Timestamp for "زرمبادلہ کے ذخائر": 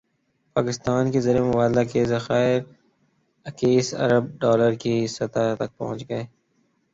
1.21-2.61